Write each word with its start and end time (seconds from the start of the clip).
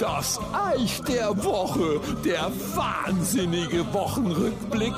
Das 0.00 0.40
Eich 0.52 1.00
der 1.02 1.28
Woche, 1.44 2.00
der 2.24 2.50
wahnsinnige 2.74 3.84
Wochenrückblick. 3.92 4.94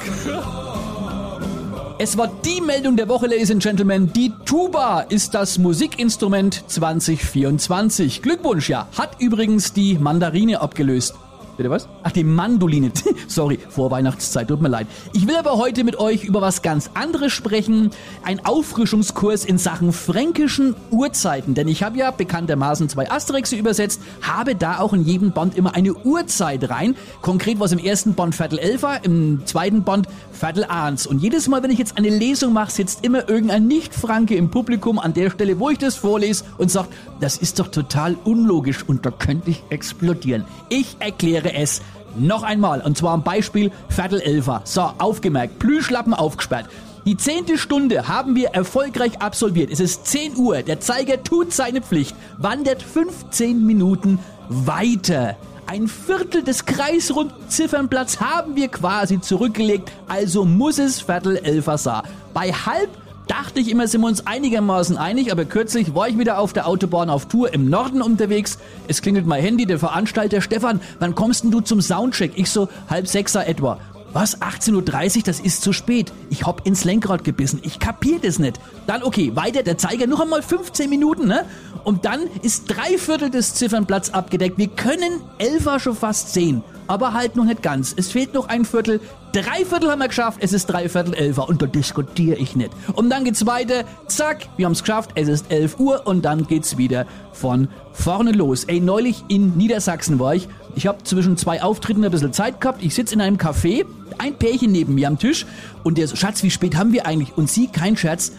Es 1.98 2.16
war 2.16 2.32
die 2.42 2.62
Meldung 2.62 2.96
der 2.96 3.06
Woche, 3.06 3.26
Ladies 3.26 3.50
and 3.50 3.62
Gentlemen. 3.62 4.10
Die 4.14 4.32
Tuba 4.46 5.00
ist 5.02 5.34
das 5.34 5.58
Musikinstrument 5.58 6.64
2024. 6.68 8.23
Glückwunsch, 8.23 8.71
ja. 8.71 8.89
Hat 8.96 9.21
übrigens 9.21 9.75
die 9.75 9.98
Mandarine 9.98 10.62
abgelöst. 10.62 11.17
Bitte 11.57 11.71
was? 11.71 11.89
Ach, 12.03 12.12
die 12.12 12.25
Mandoline. 12.25 12.91
Sorry, 13.29 13.59
Vorweihnachtszeit, 13.69 14.49
tut 14.49 14.62
mir 14.62 14.69
leid. 14.69 14.87
Ich 15.12 15.27
will 15.27 15.37
aber 15.37 15.59
heute 15.59 15.85
mit 15.85 15.99
euch 15.99 16.25
über 16.25 16.41
was 16.41 16.62
ganz 16.62 16.91
anderes 16.95 17.32
sprechen. 17.32 17.91
Ein 18.25 18.45
Auffrischungskurs 18.45 19.45
in 19.45 19.59
Sachen 19.59 19.93
fränkischen 19.93 20.75
Uhrzeiten. 20.91 21.55
Denn 21.55 21.68
ich 21.68 21.82
habe 21.82 21.99
ja 21.99 22.11
bekanntermaßen 22.11 22.89
zwei 22.89 23.11
Asterix 23.11 23.53
übersetzt, 23.53 24.00
habe 24.22 24.55
da 24.55 24.79
auch 24.79 24.93
in 24.93 25.05
jedem 25.05 25.32
Band 25.32 25.57
immer 25.57 25.75
eine 25.75 25.94
Uhrzeit 25.94 26.71
rein. 26.71 26.96
Konkret 27.21 27.61
was 27.61 27.72
im 27.72 27.79
ersten 27.79 28.14
Band 28.14 28.35
Viertel 28.35 28.58
Elfer, 28.58 29.05
im 29.05 29.43
zweiten 29.44 29.82
Band 29.82 30.08
Viertel 30.32 30.64
Ahns. 30.64 31.07
Und 31.07 31.21
jedes 31.21 31.49
Mal, 31.49 31.63
wenn 31.63 31.71
ich 31.71 31.79
jetzt 31.79 31.99
eine 31.99 32.08
Lesung 32.08 32.53
mache, 32.53 32.70
sitzt 32.70 33.05
immer 33.05 33.28
irgendein 33.28 33.67
Nicht-Franke 33.67 34.34
im 34.34 34.50
Publikum 34.50 34.98
an 34.98 35.12
der 35.12 35.30
Stelle, 35.30 35.58
wo 35.61 35.70
ich 35.70 35.78
das 35.78 35.97
vorlese 35.97 36.44
und 36.58 36.70
sagt, 36.70 36.91
das 37.20 37.36
ist 37.36 37.58
doch 37.58 37.69
total 37.69 38.17
unlogisch 38.25 38.83
und 38.86 39.05
da 39.05 39.11
könnte 39.11 39.50
ich 39.50 39.62
explodieren. 39.69 40.44
Ich 40.69 40.97
erkläre 41.00 41.50
es 41.55 41.83
noch 42.17 42.42
einmal. 42.42 42.81
Und 42.81 42.98
zwar 42.98 43.12
am 43.12 43.22
Beispiel 43.22 43.70
Viertel 43.89 44.20
Elfer. 44.20 44.62
So, 44.64 44.83
aufgemerkt. 44.98 45.58
Plüschlappen 45.58 46.14
aufgesperrt. 46.14 46.67
Die 47.06 47.17
zehnte 47.17 47.56
Stunde 47.56 48.08
haben 48.08 48.36
wir 48.36 48.50
erfolgreich 48.50 49.20
absolviert. 49.22 49.70
Es 49.70 49.81
ist 49.81 50.06
10 50.06 50.36
Uhr. 50.36 50.62
Der 50.62 50.81
Zeiger 50.81 51.22
tut 51.22 51.53
seine 51.53 51.81
Pflicht, 51.81 52.14
wandert 52.36 52.83
15 52.83 53.64
Minuten 53.64 54.19
weiter. 54.48 55.36
Ein 55.67 55.89
Viertel 55.89 56.42
des 56.42 56.66
Kreisrundziffernblatts 56.66 58.20
haben 58.20 58.56
wir 58.56 58.69
quasi 58.69 59.20
zurückgelegt, 59.20 59.92
also 60.08 60.44
muss 60.44 60.78
es 60.78 61.00
Viertel 61.00 61.36
Elfer 61.36 61.78
sein. 61.78 62.02
Bei 62.34 62.52
halb 62.52 62.91
dachte 63.31 63.61
ich 63.61 63.70
immer, 63.70 63.86
sind 63.86 64.00
wir 64.00 64.09
uns 64.09 64.27
einigermaßen 64.27 64.97
einig, 64.97 65.31
aber 65.31 65.45
kürzlich 65.45 65.95
war 65.95 66.09
ich 66.09 66.19
wieder 66.19 66.39
auf 66.39 66.53
der 66.53 66.67
Autobahn 66.67 67.09
auf 67.09 67.27
Tour 67.27 67.55
im 67.55 67.70
Norden 67.70 68.03
unterwegs. 68.03 68.59
Es 68.89 69.03
klingelt 69.03 69.25
mein 69.25 69.41
Handy, 69.41 69.67
der 69.67 69.78
Veranstalter 69.78 70.41
Stefan, 70.41 70.81
wann 70.98 71.14
kommst 71.14 71.45
denn 71.45 71.53
du 71.53 71.61
zum 71.61 71.81
Soundcheck? 71.81 72.33
Ich 72.34 72.51
so, 72.51 72.69
halb 72.89 73.06
sechser 73.06 73.47
etwa. 73.47 73.78
Was? 74.12 74.41
18.30 74.41 75.19
Uhr? 75.19 75.23
Das 75.23 75.39
ist 75.39 75.62
zu 75.62 75.73
spät. 75.73 76.12
Ich 76.31 76.45
hab 76.45 76.67
ins 76.67 76.83
Lenkrad 76.83 77.23
gebissen. 77.23 77.61
Ich 77.62 77.78
kapier 77.78 78.19
das 78.19 78.41
nicht. 78.41 78.58
Dann, 78.89 79.05
okay, 79.05 79.36
weiter, 79.36 79.62
der 79.62 79.78
Zeiger 79.78 80.08
noch 80.08 80.19
einmal 80.19 80.42
15 80.42 80.91
Minuten, 80.91 81.28
ne? 81.28 81.45
Und 81.84 82.05
dann 82.05 82.23
ist 82.42 82.64
drei 82.67 82.98
Viertel 82.98 83.31
des 83.31 83.55
Ziffernblatts 83.55 84.12
abgedeckt. 84.12 84.58
Wir 84.58 84.67
können 84.67 85.20
Elfer 85.39 85.78
schon 85.78 85.95
fast 85.95 86.34
sehen 86.34 86.64
aber 86.91 87.14
halt 87.14 87.36
noch 87.36 87.44
nicht 87.44 87.62
ganz. 87.62 87.94
Es 87.96 88.10
fehlt 88.10 88.34
noch 88.34 88.48
ein 88.48 88.64
Viertel. 88.64 89.00
Drei 89.33 89.64
Viertel 89.64 89.92
haben 89.92 90.00
wir 90.00 90.08
geschafft, 90.08 90.41
es 90.42 90.52
ist 90.52 90.66
drei 90.66 90.88
Viertel 90.88 91.14
elfer 91.14 91.48
und 91.48 91.62
da 91.62 91.66
diskutiere 91.66 92.36
ich 92.36 92.56
nicht. 92.56 92.72
Und 92.94 93.10
dann 93.10 93.22
geht's 93.22 93.46
weiter, 93.46 93.84
zack, 94.08 94.48
wir 94.56 94.66
haben 94.66 94.72
es 94.72 94.83
geschafft, 94.83 95.12
es 95.14 95.28
ist 95.28 95.52
11 95.52 95.78
Uhr 95.78 96.05
und 96.05 96.24
dann 96.24 96.48
geht's 96.48 96.78
wieder 96.78 97.06
von 97.33 97.68
vorne 97.92 98.33
los. 98.33 98.64
Ey, 98.64 98.80
neulich 98.80 99.22
in 99.28 99.56
Niedersachsen 99.56 100.18
war 100.18 100.34
ich. 100.34 100.48
Ich 100.74 100.88
habe 100.88 101.00
zwischen 101.05 101.36
zwei 101.36 101.62
Auftritten 101.62 102.05
ein 102.05 102.11
bisschen 102.11 102.33
Zeit 102.33 102.61
gehabt. 102.61 102.83
Ich 102.83 102.96
sitze 102.96 103.14
in 103.14 103.20
einem 103.20 103.36
Café, 103.36 103.86
ein 104.18 104.34
Pärchen 104.34 104.72
neben 104.72 104.96
mir 104.96 105.06
am 105.06 105.16
Tisch 105.16 105.46
und 105.84 105.96
der 105.96 106.08
so, 106.08 106.16
Schatz, 106.16 106.42
wie 106.42 106.50
spät 106.50 106.77
haben 106.77 106.92
wir 106.92 107.06
eigentlich? 107.06 107.36
Und 107.36 107.48
sie, 107.48 107.68
kein 107.68 107.96
Scherz, 107.96 108.33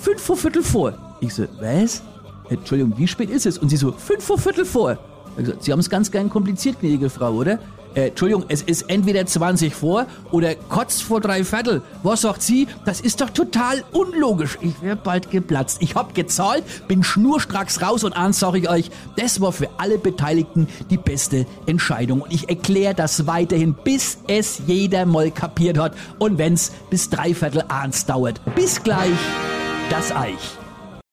fünf 0.00 0.22
vor 0.22 0.38
Viertel 0.38 0.62
vor. 0.62 0.94
Ich 1.20 1.34
so, 1.34 1.44
was? 1.60 2.02
Entschuldigung, 2.48 2.96
wie 2.96 3.06
spät 3.06 3.28
ist 3.28 3.44
es? 3.44 3.58
Und 3.58 3.68
sie 3.68 3.76
so, 3.76 3.92
fünf 3.92 4.24
vor 4.24 4.38
Viertel 4.38 4.64
vor. 4.64 4.96
Ich 5.38 5.46
so, 5.46 5.52
sie 5.60 5.72
haben 5.72 5.80
es 5.80 5.88
ganz 5.88 6.10
gern 6.10 6.28
kompliziert, 6.30 6.80
gnädige 6.80 7.10
Frau, 7.10 7.32
oder? 7.32 7.58
Äh, 7.94 8.08
Entschuldigung, 8.08 8.44
es 8.48 8.62
ist 8.62 8.82
entweder 8.82 9.24
20 9.24 9.74
vor 9.74 10.06
oder 10.30 10.54
kurz 10.54 11.00
vor 11.00 11.20
drei 11.20 11.44
Viertel. 11.44 11.82
Was 12.02 12.22
sagt 12.22 12.42
sie? 12.42 12.68
Das 12.84 13.00
ist 13.00 13.20
doch 13.20 13.30
total 13.30 13.82
unlogisch. 13.92 14.58
Ich 14.60 14.80
wäre 14.82 14.96
bald 14.96 15.30
geplatzt. 15.30 15.78
Ich 15.80 15.94
hab 15.94 16.14
gezahlt, 16.14 16.64
bin 16.86 17.02
schnurstracks 17.02 17.82
raus 17.82 18.04
und 18.04 18.12
eins 18.12 18.38
sage 18.38 18.58
ich 18.58 18.68
euch, 18.68 18.90
das 19.16 19.40
war 19.40 19.52
für 19.52 19.68
alle 19.78 19.98
Beteiligten 19.98 20.68
die 20.90 20.98
beste 20.98 21.46
Entscheidung. 21.66 22.22
Und 22.22 22.32
ich 22.32 22.48
erkläre 22.48 22.94
das 22.94 23.26
weiterhin, 23.26 23.74
bis 23.74 24.18
es 24.26 24.62
jeder 24.66 25.06
mal 25.06 25.30
kapiert 25.30 25.78
hat 25.78 25.94
und 26.18 26.38
wenn's 26.38 26.72
bis 26.90 27.10
drei 27.10 27.34
Viertel 27.34 27.64
eins 27.68 28.06
dauert. 28.06 28.40
Bis 28.54 28.82
gleich, 28.82 29.18
das 29.90 30.14
Eich. 30.14 30.58